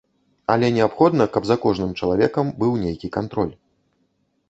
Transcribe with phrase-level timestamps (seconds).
[0.53, 3.57] Але неабходна, каб за кожным чалавекам быў нейкі кантроль.